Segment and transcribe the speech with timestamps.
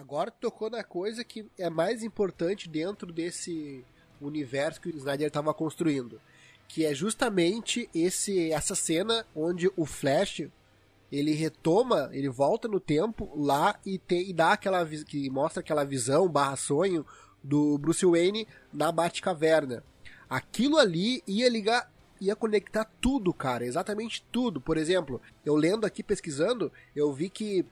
[0.00, 3.84] Agora tocou na coisa que é mais importante dentro desse
[4.18, 6.18] universo que o Snyder estava construindo,
[6.66, 10.48] que é justamente esse essa cena onde o Flash
[11.12, 15.84] ele retoma, ele volta no tempo lá e, tem, e dá aquela que mostra aquela
[15.84, 17.04] visão barra sonho
[17.44, 19.84] do Bruce Wayne na Batcaverna.
[20.30, 24.62] Aquilo ali ia ligar, ia conectar tudo, cara, exatamente tudo.
[24.62, 27.66] Por exemplo, eu lendo aqui pesquisando, eu vi que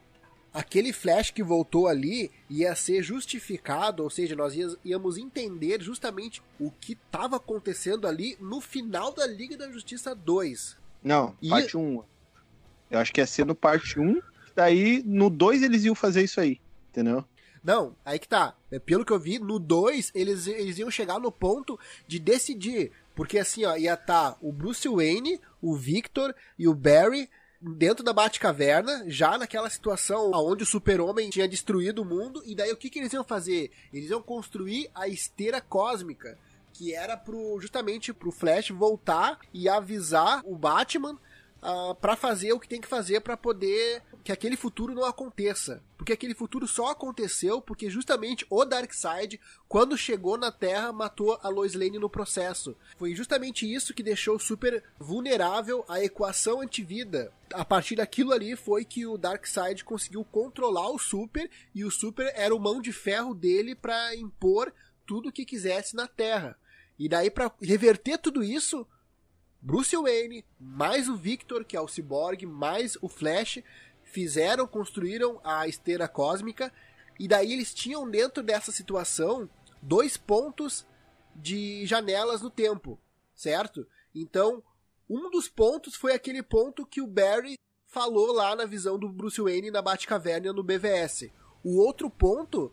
[0.53, 6.71] aquele flash que voltou ali ia ser justificado, ou seja, nós íamos entender justamente o
[6.71, 10.77] que estava acontecendo ali no final da Liga da Justiça 2.
[11.03, 12.03] Não, parte 1.
[12.91, 14.21] Eu acho que ia ser no parte 1,
[14.55, 17.25] daí no 2 eles iam fazer isso aí, entendeu?
[17.63, 18.55] Não, aí que tá.
[18.71, 22.93] É, pelo que eu vi, no 2 eles, eles iam chegar no ponto de decidir.
[23.15, 27.29] Porque assim, ó, ia estar tá o Bruce Wayne, o Victor e o Barry
[27.61, 32.73] dentro da Batcaverna, já naquela situação onde o Super-Homem tinha destruído o mundo, e daí
[32.73, 33.71] o que, que eles iam fazer?
[33.93, 36.39] Eles iam construir a esteira cósmica,
[36.73, 41.19] que era pro, justamente pro Flash voltar e avisar o Batman
[41.63, 45.05] uh, ah, para fazer o que tem que fazer para poder que aquele futuro não
[45.05, 45.83] aconteça.
[45.97, 51.49] Porque aquele futuro só aconteceu porque justamente o Darkseid, quando chegou na Terra, matou a
[51.49, 52.77] Lois Lane no processo.
[52.97, 57.33] Foi justamente isso que deixou super vulnerável à equação antivida.
[57.53, 62.33] A partir daquilo ali foi que o Darkseid conseguiu controlar o Super e o Super
[62.37, 64.73] era o mão de ferro dele para impor
[65.07, 66.57] tudo o que quisesse na Terra.
[66.99, 68.87] E daí para reverter tudo isso,
[69.61, 73.63] Bruce Wayne, mais o Victor, que é o Cyborg, mais o Flash,
[74.03, 76.73] fizeram, construíram a esteira cósmica,
[77.19, 79.49] e daí eles tinham dentro dessa situação
[79.83, 80.87] dois pontos
[81.35, 82.99] de janelas no tempo,
[83.35, 83.87] certo?
[84.15, 84.63] Então,
[85.09, 87.55] um dos pontos foi aquele ponto que o Barry
[87.87, 91.31] falou lá na visão do Bruce Wayne na Batcaverna no BVS.
[91.65, 92.73] O outro ponto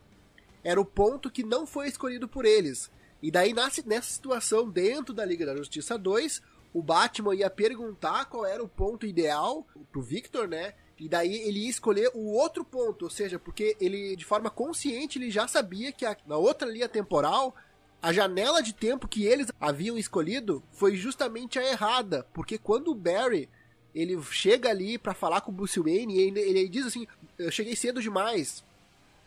[0.62, 2.90] era o ponto que não foi escolhido por eles.
[3.22, 6.42] E daí, nessa situação, dentro da Liga da Justiça 2,
[6.76, 10.74] o Batman ia perguntar qual era o ponto ideal pro Victor, né?
[11.00, 15.18] E daí ele ia escolher o outro ponto, ou seja, porque ele, de forma consciente,
[15.18, 17.56] ele já sabia que a, na outra linha temporal,
[18.02, 22.26] a janela de tempo que eles haviam escolhido foi justamente a errada.
[22.34, 23.48] Porque quando o Barry
[23.94, 27.06] ele chega ali para falar com o Bruce Wayne, e ele, ele diz assim:
[27.38, 28.62] Eu cheguei cedo demais.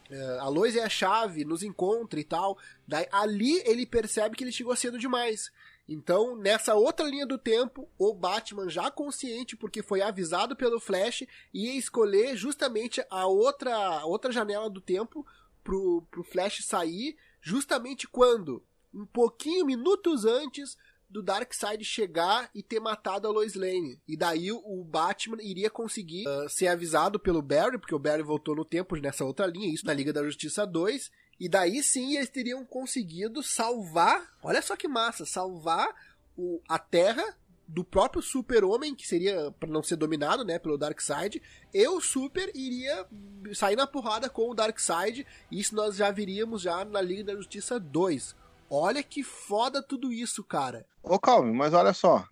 [0.09, 2.57] Uh, a Lois é a chave, nos encontra e tal.
[2.87, 5.51] Daí ali ele percebe que ele chegou cedo demais.
[5.87, 11.25] Então, nessa outra linha do tempo, o Batman, já consciente, porque foi avisado pelo Flash,
[11.51, 15.25] ia escolher justamente a outra, outra janela do tempo
[15.63, 18.63] pro, pro Flash sair, justamente quando?
[18.93, 20.77] Um pouquinho, minutos antes
[21.09, 23.99] do Darkseid chegar e ter matado a Lois Lane.
[24.07, 28.55] E daí o Batman iria conseguir uh, ser avisado pelo Barry, porque o Barry voltou
[28.55, 32.29] no tempo nessa outra linha, isso na Liga da Justiça 2, e daí sim eles
[32.29, 35.89] teriam conseguido salvar, olha só que massa, salvar
[36.37, 37.23] o, a Terra
[37.67, 41.41] do próprio Super-Homem, que seria para não ser dominado, né, pelo Darkseid,
[41.71, 43.05] e o Super iria
[43.53, 47.79] sair na porrada com o Darkseid, isso nós já viríamos já na Liga da Justiça
[47.79, 48.35] 2.
[48.69, 50.85] Olha que foda tudo isso, cara.
[51.01, 52.25] Ô, Calma, mas olha só.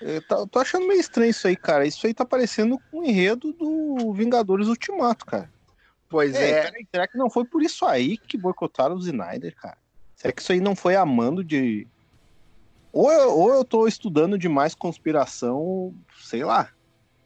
[0.00, 1.86] Eu tô achando meio estranho isso aí, cara.
[1.86, 5.52] Isso aí tá parecendo um enredo do Vingadores Ultimato, cara.
[6.08, 6.66] Pois é.
[6.66, 6.72] é.
[6.90, 9.78] será que não foi por isso aí que boicotaram o Snyder, cara?
[10.16, 11.86] Será que isso aí não foi amando de.
[12.92, 16.70] Ou eu, ou eu tô estudando demais conspiração, sei lá.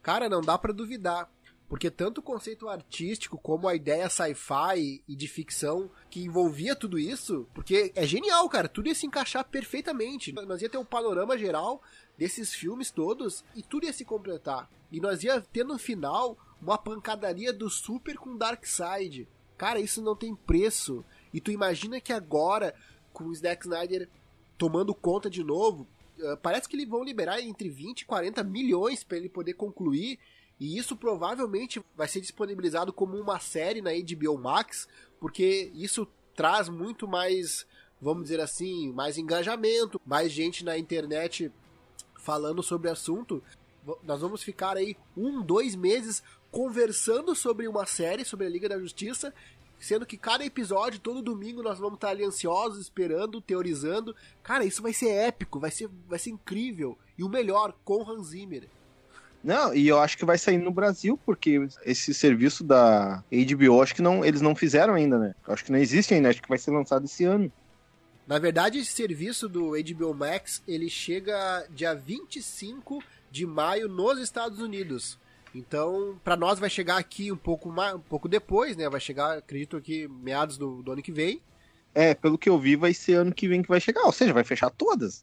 [0.02, 1.30] Cara, não dá para duvidar.
[1.68, 6.98] Porque tanto o conceito artístico como a ideia sci-fi e de ficção que envolvia tudo
[6.98, 10.32] isso, porque é genial, cara, tudo ia se encaixar perfeitamente.
[10.32, 11.82] Nós ia ter um panorama geral
[12.18, 14.70] desses filmes todos e tudo ia se completar.
[14.92, 19.26] E nós ia ter no final uma pancadaria do Super com Darkseid.
[19.56, 21.04] Cara, isso não tem preço.
[21.32, 22.74] E tu imagina que agora,
[23.12, 24.08] com o Zack Snyder
[24.56, 25.86] tomando conta de novo,
[26.18, 30.18] uh, parece que eles vão liberar entre 20 e 40 milhões para ele poder concluir.
[30.58, 34.88] E isso provavelmente vai ser disponibilizado como uma série na HBO Max,
[35.18, 37.66] porque isso traz muito mais,
[38.00, 41.50] vamos dizer assim, mais engajamento, mais gente na internet
[42.18, 43.42] falando sobre o assunto.
[44.02, 48.78] Nós vamos ficar aí um, dois meses conversando sobre uma série, sobre a Liga da
[48.78, 49.34] Justiça,
[49.78, 54.14] sendo que cada episódio, todo domingo, nós vamos estar ali ansiosos, esperando, teorizando.
[54.42, 56.96] Cara, isso vai ser épico, vai ser, vai ser incrível.
[57.18, 58.68] E o melhor, com Hans Zimmer.
[59.44, 63.94] Não, e eu acho que vai sair no Brasil, porque esse serviço da HBO, acho
[63.94, 65.34] que não, eles não fizeram ainda, né?
[65.46, 67.52] Eu acho que não existe ainda, acho que vai ser lançado esse ano.
[68.26, 74.60] Na verdade, esse serviço do HBO Max, ele chega dia 25 de maio nos Estados
[74.60, 75.18] Unidos.
[75.54, 78.88] Então, para nós vai chegar aqui um pouco mais, um pouco depois, né?
[78.88, 81.42] Vai chegar, acredito que meados do, do ano que vem.
[81.94, 84.04] É, pelo que eu vi, vai ser ano que vem que vai chegar.
[84.04, 85.22] Ou seja, vai fechar todas.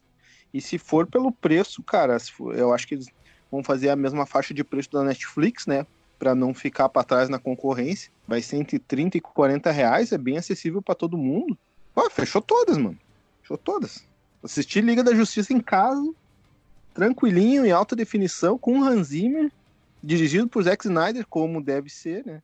[0.54, 3.08] E se for pelo preço, cara, for, eu acho que eles
[3.52, 5.86] vão fazer a mesma faixa de preço da Netflix, né?
[6.18, 8.10] Para não ficar para trás na concorrência.
[8.26, 11.56] Vai ser entre 30 e 40 reais, é bem acessível para todo mundo.
[11.94, 12.98] Pô, fechou todas, mano.
[13.42, 14.06] Fechou todas.
[14.42, 16.10] Assistir Liga da Justiça em casa,
[16.94, 19.52] tranquilinho, em alta definição, com Hans Zimmer,
[20.02, 22.42] dirigido por Zack Snyder, como deve ser, né?